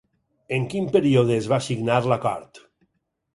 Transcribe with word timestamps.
En 0.55 0.63
quin 0.71 0.87
període 0.95 1.35
es 1.41 1.49
va 1.53 1.61
signar 1.67 1.99
l'acord? 2.13 2.63